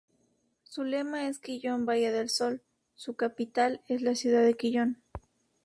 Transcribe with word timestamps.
Su 0.63 0.83
lema 0.83 1.27
es 1.27 1.37
"Quillón 1.37 1.85
Valle 1.85 2.11
del 2.11 2.29
Sol"; 2.31 2.63
su 2.95 3.13
capital 3.15 3.83
es 3.87 4.01
la 4.01 4.15
ciudad 4.15 4.41
de 4.41 4.55
Quillón. 4.57 5.03